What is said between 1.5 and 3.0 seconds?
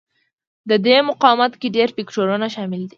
کې ډېر فکټورونه شامل دي.